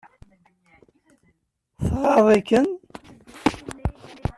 Tɣaḍ-iken? 1.85 2.67